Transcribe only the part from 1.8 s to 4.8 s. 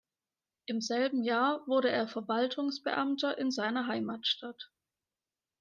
er Verwaltungsbeamter in seiner Heimatstadt.